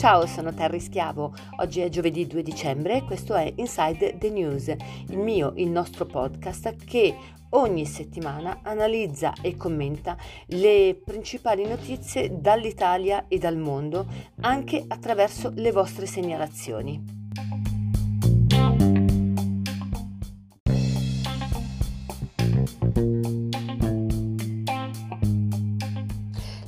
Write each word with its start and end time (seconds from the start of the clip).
Ciao, 0.00 0.24
sono 0.26 0.54
Terry 0.54 0.80
Schiavo. 0.80 1.34
Oggi 1.58 1.80
è 1.80 1.90
giovedì 1.90 2.26
2 2.26 2.42
dicembre 2.42 2.96
e 2.96 3.04
questo 3.04 3.34
è 3.34 3.52
Inside 3.56 4.16
the 4.16 4.30
News, 4.30 4.74
il 5.08 5.18
mio, 5.18 5.52
il 5.56 5.68
nostro 5.68 6.06
podcast 6.06 6.74
che 6.84 7.14
ogni 7.50 7.84
settimana 7.84 8.60
analizza 8.62 9.34
e 9.42 9.56
commenta 9.56 10.16
le 10.46 10.98
principali 11.04 11.66
notizie 11.66 12.40
dall'Italia 12.40 13.26
e 13.28 13.36
dal 13.36 13.58
mondo 13.58 14.06
anche 14.40 14.82
attraverso 14.88 15.52
le 15.54 15.70
vostre 15.70 16.06
segnalazioni. 16.06 17.19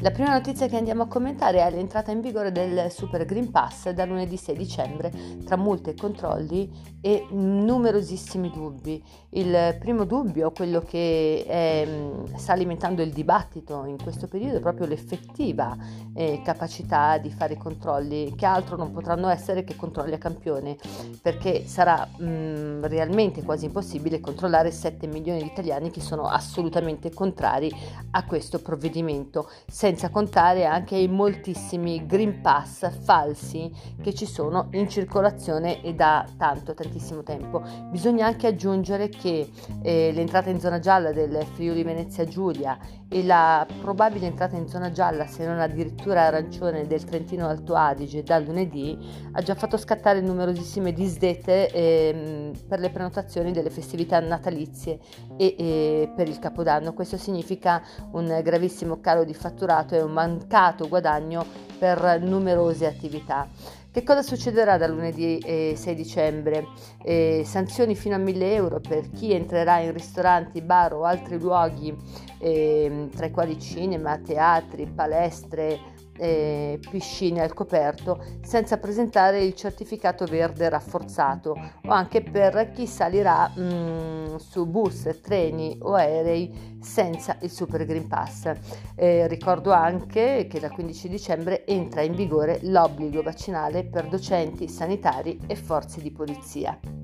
La 0.03 0.11
prima 0.11 0.33
notizia 0.33 0.67
che 0.67 0.77
andiamo 0.77 1.05
a 1.05 1.07
commentare 1.07 1.65
è 1.65 1.71
l'entrata 1.71 2.11
in 2.11 2.21
vigore 2.21 2.51
del 2.51 2.91
Super 2.91 3.25
Green 3.25 3.53
Pass 3.53 3.89
da 3.91 4.05
lunedì 4.05 4.37
6 4.37 4.57
dicembre, 4.57 5.13
tra 5.45 5.57
multe 5.57 5.91
e 5.91 5.95
controlli 5.95 6.69
e 7.01 7.25
numerosissimi 7.31 8.51
dubbi. 8.51 9.01
Il 9.31 9.77
primo 9.79 10.05
dubbio, 10.05 10.51
quello 10.51 10.81
che 10.81 11.45
è, 11.47 11.87
mm, 11.87 12.35
sta 12.35 12.53
alimentando 12.53 13.01
il 13.01 13.13
dibattito 13.13 13.85
in 13.85 13.97
questo 14.03 14.27
periodo, 14.27 14.57
è 14.57 14.61
proprio 14.61 14.89
l'effettiva 14.89 15.77
eh, 16.15 16.41
capacità 16.45 17.19
di 17.19 17.31
fare 17.31 17.57
controlli, 17.57 18.35
che 18.35 18.45
altro 18.45 18.77
non 18.77 18.91
potranno 18.91 19.29
essere 19.29 19.63
che 19.63 19.77
controlli 19.77 20.15
a 20.15 20.19
campione, 20.19 20.77
perché 21.23 21.65
sarà 21.65 22.05
mh, 22.05 22.25
mm, 22.25 22.85
realmente 22.87 23.45
quasi 23.45 23.67
impossibile 23.67 24.19
controllare 24.19 24.73
7 24.73 25.07
milioni 25.07 25.43
di 25.43 25.47
italiani 25.47 25.93
che 25.93 26.01
sono 26.01 26.27
assolutamente 26.27 27.13
contrari 27.13 27.73
a 28.11 28.25
questo 28.25 28.61
provvedimento 28.61 29.49
senza 29.93 30.09
contare 30.09 30.65
anche 30.65 30.97
i 30.97 31.07
moltissimi 31.07 32.07
Green 32.07 32.41
Pass 32.41 32.91
falsi 33.05 33.71
che 34.01 34.15
ci 34.15 34.25
sono 34.25 34.69
in 34.71 34.89
circolazione 34.89 35.83
e 35.83 35.93
da 35.93 36.27
tanto, 36.39 36.73
tantissimo 36.73 37.23
tempo. 37.23 37.63
Bisogna 37.91 38.25
anche 38.25 38.47
aggiungere 38.47 39.11
che 39.11 39.51
eh, 39.83 40.11
l'entrata 40.15 40.49
in 40.49 40.61
zona 40.61 40.79
gialla 40.79 41.13
del 41.13 41.45
Friuli 41.53 41.83
Venezia 41.83 42.25
Giulia 42.25 42.79
e 43.13 43.23
la 43.23 43.67
probabile 43.83 44.27
entrata 44.27 44.57
in 44.57 44.67
zona 44.67 44.91
gialla, 44.91 45.27
se 45.27 45.45
non 45.45 45.61
addirittura 45.61 46.23
arancione, 46.23 46.87
del 46.87 47.05
Trentino 47.05 47.47
Alto 47.47 47.75
Adige 47.75 48.23
da 48.23 48.39
lunedì 48.39 48.99
ha 49.33 49.43
già 49.43 49.55
fatto 49.55 49.77
scattare 49.77 50.23
numerosissime 50.23 50.95
disdette 50.95 51.71
eh, 51.71 52.53
per 52.67 52.81
le 52.81 52.89
prenotazioni 52.89 53.53
delle 53.53 53.69
festività 53.69 54.19
natalizie 54.19 54.99
e, 55.37 55.55
e 55.59 56.13
per 56.17 56.27
il 56.27 56.39
Capodanno. 56.39 56.95
Questo 56.95 57.19
significa 57.19 57.83
un 58.13 58.41
gravissimo 58.43 59.01
calo 59.01 59.25
di 59.25 59.35
fatturato 59.35 59.95
è 59.95 60.03
un 60.03 60.13
mancato 60.13 60.89
guadagno 60.89 61.45
per 61.79 62.19
numerose 62.23 62.87
attività. 62.87 63.47
Che 63.93 64.05
cosa 64.05 64.23
succederà 64.23 64.79
da 64.79 64.87
lunedì 64.87 65.39
6 65.77 65.95
dicembre? 65.95 66.65
Eh, 67.05 67.43
sanzioni 67.45 67.95
fino 67.95 68.15
a 68.15 68.19
1000 68.19 68.55
euro 68.55 68.81
per 68.81 69.11
chi 69.11 69.35
entrerà 69.35 69.81
in 69.81 69.93
ristoranti, 69.93 70.63
bar 70.63 70.95
o 70.95 71.05
altri 71.05 71.39
luoghi, 71.39 71.95
eh, 72.39 73.11
tra 73.15 73.27
i 73.27 73.31
quali 73.31 73.61
cinema, 73.61 74.17
teatri, 74.17 74.87
palestre, 74.87 75.79
eh, 76.23 76.79
piscine 76.89 77.43
al 77.43 77.53
coperto 77.53 78.23
senza 78.43 78.79
presentare 78.79 79.43
il 79.43 79.55
certificato 79.55 80.25
verde 80.25 80.69
rafforzato 80.69 81.51
o 81.85 81.91
anche 81.91 82.23
per 82.23 82.71
chi 82.73 82.87
salirà 82.87 83.49
mh, 83.49 83.63
mm, 83.63 84.37
su 84.37 84.67
bus, 84.67 85.19
treni 85.21 85.77
o 85.81 85.95
aerei 85.95 86.79
senza 86.81 87.37
il 87.41 87.51
Super 87.51 87.85
Green 87.85 88.07
Pass. 88.07 88.53
Eh, 88.95 89.27
ricordo 89.27 89.73
anche 89.73 90.47
che 90.49 90.61
dal 90.61 90.71
15 90.71 91.09
dicembre 91.09 91.67
entra 91.67 92.03
in 92.03 92.15
vigore 92.15 92.61
l'obbligo 92.63 93.21
vaccinale 93.23 93.85
per 93.85 94.07
docenti, 94.07 94.69
sanitari 94.69 95.41
e 95.49 95.57
forze 95.57 96.01
di 96.01 96.13
polizia. 96.13 97.02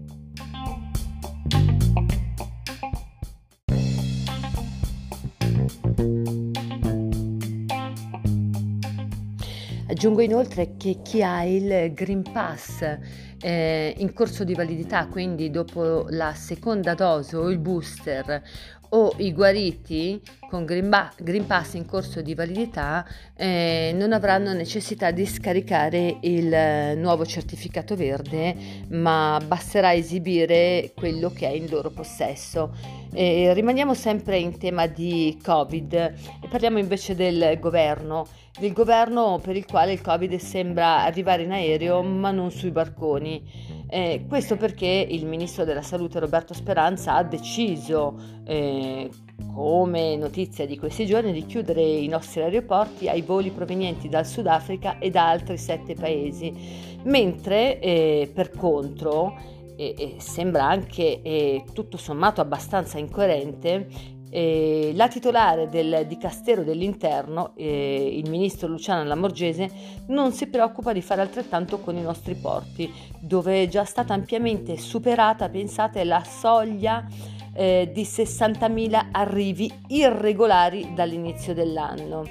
Aggiungo 9.90 10.20
inoltre 10.20 10.74
che 10.76 11.00
chi 11.02 11.22
ha 11.22 11.44
il 11.44 11.94
Green 11.94 12.30
Pass 12.30 12.98
eh, 13.40 13.94
in 13.98 14.12
corso 14.12 14.44
di 14.44 14.54
validità, 14.54 15.06
quindi 15.06 15.50
dopo 15.50 16.06
la 16.10 16.34
seconda 16.34 16.94
dose 16.94 17.36
o 17.36 17.50
il 17.50 17.58
booster 17.58 18.42
o 18.90 19.12
i 19.18 19.32
guariti 19.32 20.20
con 20.48 20.64
Green, 20.64 20.88
ba- 20.88 21.12
Green 21.18 21.46
Pass 21.46 21.74
in 21.74 21.84
corso 21.84 22.22
di 22.22 22.34
validità 22.34 23.06
eh, 23.36 23.92
non 23.94 24.12
avranno 24.12 24.52
necessità 24.54 25.10
di 25.10 25.26
scaricare 25.26 26.18
il 26.22 26.96
nuovo 26.96 27.26
certificato 27.26 27.96
verde, 27.96 28.56
ma 28.88 29.38
basterà 29.44 29.92
esibire 29.92 30.92
quello 30.96 31.30
che 31.30 31.46
è 31.46 31.52
in 31.52 31.68
loro 31.68 31.90
possesso. 31.90 32.72
Eh, 33.12 33.52
rimaniamo 33.52 33.92
sempre 33.94 34.38
in 34.38 34.56
tema 34.58 34.86
di 34.86 35.38
Covid 35.42 35.92
e 35.92 36.48
parliamo 36.48 36.78
invece 36.78 37.14
del 37.14 37.58
governo, 37.60 38.26
del 38.58 38.72
governo 38.72 39.38
per 39.42 39.56
il 39.56 39.66
quale 39.66 39.92
il 39.92 40.00
Covid 40.00 40.34
sembra 40.36 41.02
arrivare 41.04 41.42
in 41.42 41.52
aereo 41.52 42.02
ma 42.02 42.30
non 42.30 42.50
sui 42.50 42.70
barconi. 42.70 43.27
Eh, 43.90 44.24
questo 44.28 44.56
perché 44.56 45.06
il 45.08 45.26
ministro 45.26 45.64
della 45.64 45.82
salute 45.82 46.18
Roberto 46.18 46.54
Speranza 46.54 47.14
ha 47.14 47.22
deciso, 47.22 48.14
eh, 48.44 49.08
come 49.54 50.16
notizia 50.16 50.66
di 50.66 50.78
questi 50.78 51.06
giorni, 51.06 51.32
di 51.32 51.46
chiudere 51.46 51.82
i 51.82 52.08
nostri 52.08 52.42
aeroporti 52.42 53.08
ai 53.08 53.22
voli 53.22 53.50
provenienti 53.50 54.08
dal 54.08 54.26
Sudafrica 54.26 54.98
e 54.98 55.10
da 55.10 55.28
altri 55.28 55.56
sette 55.58 55.94
paesi, 55.94 56.52
mentre 57.04 57.80
eh, 57.80 58.30
per 58.32 58.50
contro 58.50 59.56
e, 59.76 59.94
e 59.96 60.14
sembra 60.18 60.64
anche 60.64 61.22
eh, 61.22 61.64
tutto 61.72 61.96
sommato 61.96 62.40
abbastanza 62.40 62.98
incoerente 62.98 64.16
eh, 64.30 64.92
la 64.94 65.08
titolare 65.08 65.68
del 65.68 66.04
Dicastero 66.06 66.62
dell'Interno, 66.62 67.52
eh, 67.56 68.10
il 68.12 68.28
ministro 68.28 68.68
Luciano 68.68 69.04
Lamorgese, 69.04 69.70
non 70.08 70.32
si 70.32 70.46
preoccupa 70.48 70.92
di 70.92 71.02
fare 71.02 71.20
altrettanto 71.20 71.78
con 71.80 71.96
i 71.96 72.02
nostri 72.02 72.34
porti, 72.34 72.92
dove 73.18 73.62
è 73.62 73.68
già 73.68 73.84
stata 73.84 74.14
ampiamente 74.14 74.76
superata, 74.76 75.48
pensate, 75.48 76.04
la 76.04 76.22
soglia 76.24 77.06
eh, 77.58 77.90
di 77.92 78.02
60.000 78.02 79.08
arrivi 79.10 79.68
irregolari 79.88 80.92
dall'inizio 80.94 81.54
dell'anno. 81.54 82.22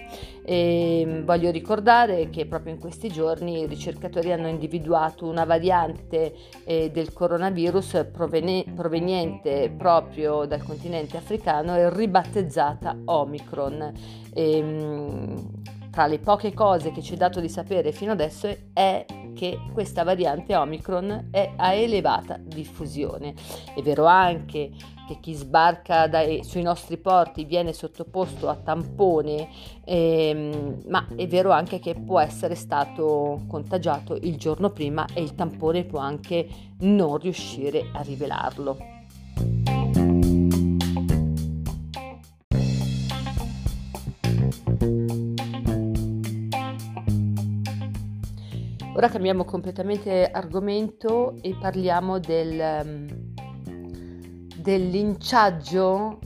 E 0.46 1.02
ehm, 1.02 1.26
voglio 1.26 1.52
ricordare 1.52 2.30
che 2.30 2.46
proprio 2.46 2.72
in 2.72 2.80
questi 2.80 3.10
giorni 3.10 3.60
i 3.60 3.68
ricercatori 3.68 4.32
hanno 4.32 4.48
individuato 4.48 5.28
una 5.28 5.44
variante 5.44 6.34
eh, 6.64 6.90
del 6.92 7.12
coronavirus 7.12 8.06
proveni- 8.10 8.64
proveniente 8.74 9.70
proprio 9.78 10.46
dal 10.46 10.64
continente 10.64 11.18
africano 11.18 11.76
e 11.76 11.94
ribattezzata 11.94 12.98
Omicron. 13.04 13.92
E, 14.34 14.58
ehm, 14.58 15.50
tra 15.92 16.06
le 16.06 16.20
poche 16.20 16.54
cose 16.54 16.92
che 16.92 17.02
ci 17.02 17.16
è 17.16 17.18
dato 17.18 17.42
di 17.42 17.50
sapere 17.50 17.92
fino 17.92 18.12
adesso 18.12 18.48
è 18.72 19.04
che 19.38 19.60
questa 19.72 20.04
variante 20.04 20.56
Omicron 20.56 21.28
è 21.30 21.54
a 21.56 21.74
elevata 21.74 22.40
diffusione. 22.42 23.36
È 23.76 23.82
vero 23.84 24.06
anche 24.06 24.72
che 25.08 25.20
chi 25.22 25.34
sbarca 25.34 26.08
dai, 26.08 26.44
sui 26.44 26.64
nostri 26.64 26.98
porti 26.98 27.46
viene 27.46 27.72
sottoposto 27.72 28.50
a 28.50 28.56
tampone, 28.56 29.48
ehm, 29.86 30.84
ma 30.88 31.08
è 31.16 31.28
vero 31.28 31.52
anche 31.52 31.80
che 31.80 31.94
può 31.94 32.20
essere 32.20 32.56
stato 32.56 33.44
contagiato 33.48 34.16
il 34.16 34.38
giorno 34.38 34.72
prima 34.72 35.06
e 35.14 35.22
il 35.22 35.36
tampone 35.36 35.86
può 35.86 36.00
anche 36.00 36.48
non 36.80 37.18
riuscire 37.18 37.90
a 37.94 38.02
rivelarlo. 38.02 38.97
Ora 48.98 49.10
cambiamo 49.10 49.46
completamente 49.46 50.26
argomento 50.26 51.36
e 51.44 51.56
parliamo 51.56 52.18
del, 52.18 52.82
um, 52.84 53.06
del 54.56 54.90
linciaggio 54.90 56.18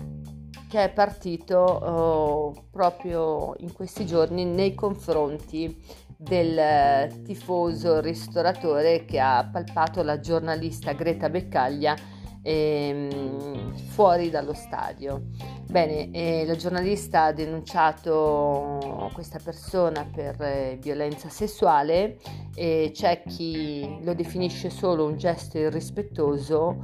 che 0.69 0.85
è 0.85 0.89
partito 0.89 1.57
oh, 1.57 2.67
proprio 2.71 3.55
in 3.57 3.73
questi 3.73 4.05
giorni 4.05 4.45
nei 4.45 4.73
confronti 4.73 5.83
del 6.15 7.21
tifoso 7.25 7.99
ristoratore 7.99 9.03
che 9.03 9.19
ha 9.19 9.49
palpato 9.51 10.01
la 10.01 10.21
giornalista 10.21 10.93
Greta 10.93 11.29
Beccaglia 11.29 11.93
ehm, 12.41 13.75
fuori 13.89 14.29
dallo 14.29 14.53
stadio. 14.53 15.23
Bene, 15.67 16.09
eh, 16.11 16.45
la 16.45 16.55
giornalista 16.55 17.25
ha 17.25 17.33
denunciato 17.33 19.09
questa 19.13 19.39
persona 19.43 20.09
per 20.09 20.41
eh, 20.41 20.77
violenza 20.81 21.27
sessuale 21.27 22.17
e 22.55 22.91
c'è 22.93 23.23
chi 23.23 23.99
lo 24.03 24.13
definisce 24.13 24.69
solo 24.69 25.05
un 25.05 25.17
gesto 25.17 25.57
irrispettoso, 25.57 26.83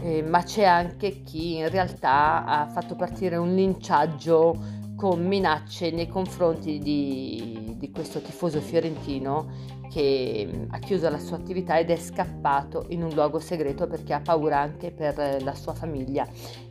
eh, 0.00 0.22
ma 0.22 0.42
c'è 0.42 0.64
anche 0.64 1.22
chi 1.22 1.56
in 1.56 1.68
realtà 1.68 2.44
ha 2.44 2.68
fatto 2.68 2.94
partire 2.94 3.36
un 3.36 3.54
linciaggio 3.54 4.76
con 4.96 5.24
minacce 5.24 5.90
nei 5.90 6.08
confronti 6.08 6.78
di, 6.78 7.74
di 7.76 7.90
questo 7.92 8.20
tifoso 8.20 8.60
fiorentino 8.60 9.76
che 9.88 10.66
ha 10.68 10.78
chiuso 10.80 11.08
la 11.08 11.18
sua 11.18 11.36
attività 11.36 11.78
ed 11.78 11.90
è 11.90 11.96
scappato 11.96 12.86
in 12.88 13.02
un 13.02 13.10
luogo 13.10 13.38
segreto 13.38 13.86
perché 13.86 14.12
ha 14.12 14.20
paura 14.20 14.58
anche 14.58 14.90
per 14.90 15.42
la 15.42 15.54
sua 15.54 15.72
famiglia 15.72 16.26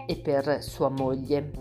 e 0.06 0.18
per 0.18 0.62
sua 0.62 0.90
moglie. 0.90 1.52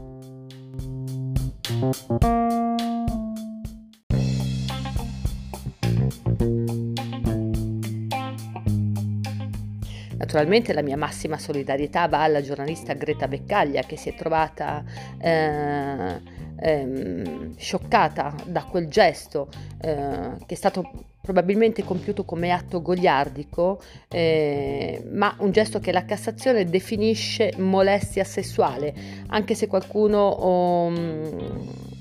Naturalmente 10.18 10.72
la 10.72 10.82
mia 10.82 10.96
massima 10.96 11.38
solidarietà 11.38 12.08
va 12.08 12.22
alla 12.22 12.40
giornalista 12.40 12.94
Greta 12.94 13.28
Beccaglia 13.28 13.82
che 13.82 13.96
si 13.96 14.08
è 14.08 14.14
trovata 14.14 14.82
eh, 15.18 16.20
eh, 16.58 17.52
scioccata 17.56 18.34
da 18.46 18.64
quel 18.64 18.88
gesto 18.88 19.48
eh, 19.80 20.36
che 20.46 20.54
è 20.54 20.54
stato 20.54 20.90
probabilmente 21.20 21.82
compiuto 21.82 22.24
come 22.24 22.52
atto 22.52 22.80
goliardico, 22.80 23.80
eh, 24.08 25.04
ma 25.10 25.34
un 25.40 25.50
gesto 25.50 25.80
che 25.80 25.90
la 25.90 26.04
Cassazione 26.04 26.64
definisce 26.64 27.52
molestia 27.58 28.22
sessuale, 28.22 28.94
anche 29.26 29.56
se 29.56 29.66
qualcuno 29.66 30.86
um, 30.86 31.95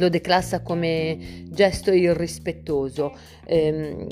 lo 0.00 0.08
declassa 0.08 0.62
come 0.62 1.44
gesto 1.50 1.92
irrispettoso. 1.92 3.16
Eh, 3.44 4.06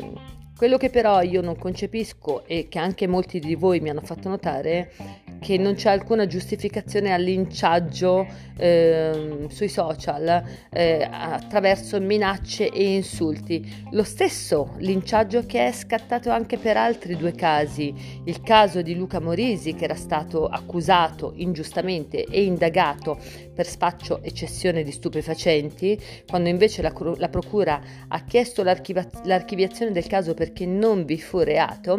quello 0.56 0.76
che 0.76 0.90
però 0.90 1.23
io 1.23 1.40
non 1.40 1.56
concepisco 1.56 2.44
e 2.44 2.69
che 2.69 2.79
anche 2.79 3.06
molti 3.06 3.38
di 3.38 3.55
voi 3.55 3.81
mi 3.81 3.90
hanno 3.90 4.00
fatto 4.00 4.29
notare 4.29 4.93
che 5.38 5.56
non 5.56 5.75
c'è 5.75 5.90
alcuna 5.90 6.26
giustificazione 6.26 7.12
al 7.12 7.23
linciaggio 7.23 8.26
eh, 8.56 9.46
sui 9.49 9.69
social 9.69 10.43
eh, 10.70 11.08
attraverso 11.11 12.00
minacce 12.00 12.70
e 12.70 12.94
insulti. 12.94 13.87
Lo 13.93 14.02
stesso 14.02 14.75
linciaggio 14.79 15.46
che 15.46 15.67
è 15.67 15.73
scattato 15.73 16.31
anche 16.31 16.58
per 16.58 16.76
altri 16.76 17.17
due 17.17 17.32
casi, 17.32 17.94
il 18.25 18.43
caso 18.43 18.82
di 18.82 18.94
Luca 18.94 19.20
Morisi 19.20 19.75
che 19.75 19.85
era 19.85 19.94
stato 19.94 20.46
accusato 20.46 21.32
ingiustamente 21.37 22.25
e 22.25 22.43
indagato 22.44 23.19
per 23.55 23.67
spaccio 23.67 24.23
e 24.23 24.32
cessione 24.32 24.82
di 24.82 24.93
stupefacenti, 24.93 26.00
quando 26.29 26.49
invece 26.49 26.82
la, 26.82 26.93
la 27.17 27.29
Procura 27.29 27.81
ha 28.08 28.25
chiesto 28.25 28.62
l'archiviazione 28.62 29.93
del 29.93 30.06
caso 30.06 30.34
perché 30.34 30.67
non 30.67 31.05
vi 31.05 31.19
fu 31.20 31.41
reato, 31.41 31.99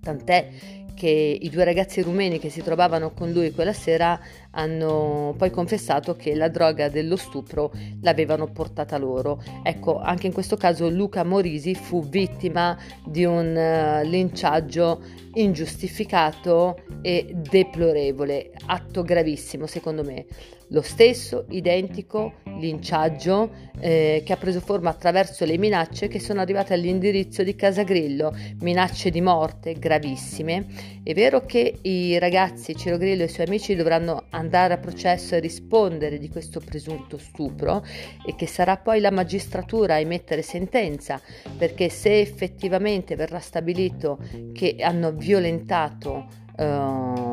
tant'è 0.00 0.48
che 0.96 1.38
i 1.40 1.48
due 1.50 1.62
ragazzi 1.62 2.00
rumeni 2.00 2.38
che 2.40 2.48
si 2.48 2.62
trovavano 2.62 3.12
con 3.12 3.30
lui 3.30 3.52
quella 3.52 3.74
sera 3.74 4.18
hanno 4.50 5.34
poi 5.36 5.50
confessato 5.50 6.16
che 6.16 6.34
la 6.34 6.48
droga 6.48 6.88
dello 6.88 7.16
stupro 7.16 7.70
l'avevano 8.00 8.50
portata 8.50 8.96
loro. 8.96 9.40
Ecco, 9.62 10.00
anche 10.00 10.26
in 10.26 10.32
questo 10.32 10.56
caso 10.56 10.88
Luca 10.88 11.22
Morisi 11.22 11.74
fu 11.74 12.02
vittima 12.08 12.76
di 13.04 13.24
un 13.24 13.54
uh, 13.54 14.08
linciaggio 14.08 15.02
ingiustificato 15.34 16.80
e 17.02 17.34
deplorevole, 17.36 18.52
atto 18.66 19.02
gravissimo 19.02 19.66
secondo 19.66 20.02
me. 20.02 20.24
Lo 20.70 20.82
stesso 20.82 21.46
identico 21.50 22.34
linciaggio 22.58 23.50
eh, 23.78 24.22
che 24.24 24.32
ha 24.32 24.36
preso 24.36 24.60
forma 24.60 24.90
attraverso 24.90 25.44
le 25.44 25.58
minacce 25.58 26.08
che 26.08 26.18
sono 26.18 26.40
arrivate 26.40 26.74
all'indirizzo 26.74 27.44
di 27.44 27.54
Casagrillo, 27.54 28.34
minacce 28.60 29.10
di 29.10 29.20
morte 29.20 29.74
gravissime. 29.74 30.66
È 31.04 31.12
vero 31.14 31.44
che 31.44 31.78
i 31.82 32.18
ragazzi 32.18 32.74
Ciro 32.74 32.96
Grillo 32.96 33.22
e 33.22 33.26
i 33.26 33.28
suoi 33.28 33.46
amici 33.46 33.76
dovranno 33.76 34.24
andare 34.30 34.74
a 34.74 34.78
processo 34.78 35.36
e 35.36 35.40
rispondere 35.40 36.18
di 36.18 36.28
questo 36.28 36.60
presunto 36.60 37.16
stupro 37.16 37.84
e 38.26 38.34
che 38.34 38.46
sarà 38.46 38.76
poi 38.76 38.98
la 39.00 39.12
magistratura 39.12 39.94
a 39.94 40.00
emettere 40.00 40.42
sentenza, 40.42 41.20
perché 41.56 41.88
se 41.90 42.18
effettivamente 42.18 43.14
verrà 43.14 43.38
stabilito 43.38 44.18
che 44.52 44.76
hanno 44.80 45.12
violentato 45.12 46.26
uh, 46.56 47.25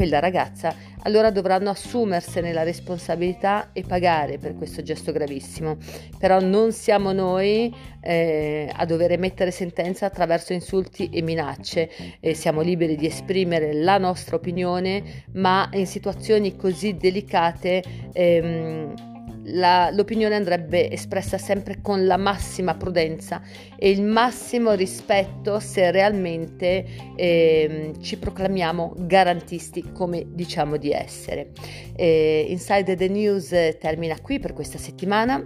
quella 0.00 0.18
ragazza, 0.18 0.74
allora 1.02 1.30
dovranno 1.30 1.68
assumersene 1.68 2.54
la 2.54 2.62
responsabilità 2.62 3.68
e 3.74 3.82
pagare 3.82 4.38
per 4.38 4.56
questo 4.56 4.82
gesto 4.82 5.12
gravissimo. 5.12 5.76
Però 6.18 6.40
non 6.40 6.72
siamo 6.72 7.12
noi 7.12 7.70
eh, 8.00 8.72
a 8.74 8.86
dover 8.86 9.12
emettere 9.12 9.50
sentenza 9.50 10.06
attraverso 10.06 10.54
insulti 10.54 11.10
e 11.10 11.20
minacce. 11.20 11.90
Eh, 12.18 12.32
siamo 12.32 12.62
liberi 12.62 12.96
di 12.96 13.04
esprimere 13.04 13.74
la 13.74 13.98
nostra 13.98 14.36
opinione, 14.36 15.24
ma 15.34 15.68
in 15.74 15.86
situazioni 15.86 16.56
così 16.56 16.96
delicate 16.96 17.82
ehm, 18.14 19.09
la, 19.44 19.90
l'opinione 19.90 20.34
andrebbe 20.34 20.90
espressa 20.90 21.38
sempre 21.38 21.80
con 21.80 22.06
la 22.06 22.16
massima 22.16 22.74
prudenza 22.74 23.40
e 23.76 23.90
il 23.90 24.02
massimo 24.02 24.72
rispetto 24.72 25.60
se 25.60 25.90
realmente 25.90 26.84
eh, 27.16 27.92
ci 28.00 28.18
proclamiamo 28.18 28.94
garantisti 28.98 29.92
come 29.92 30.26
diciamo 30.28 30.76
di 30.76 30.90
essere. 30.90 31.52
Eh, 31.96 32.46
Inside 32.48 32.96
the 32.96 33.08
News 33.08 33.48
termina 33.78 34.18
qui 34.20 34.38
per 34.38 34.52
questa 34.52 34.78
settimana. 34.78 35.42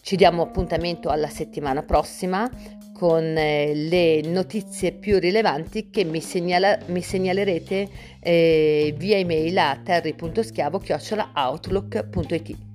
Ci 0.00 0.16
diamo 0.16 0.42
appuntamento 0.42 1.08
alla 1.08 1.28
settimana 1.28 1.82
prossima 1.82 2.50
con 2.92 3.24
eh, 3.36 3.74
le 3.74 4.20
notizie 4.22 4.92
più 4.92 5.18
rilevanti 5.18 5.90
che 5.90 6.04
mi, 6.04 6.20
segnala, 6.20 6.78
mi 6.86 7.02
segnalerete 7.02 7.88
eh, 8.20 8.94
via 8.96 9.16
email 9.16 9.58
a 9.58 9.80
terry.schiavo-outlook.it. 9.82 12.73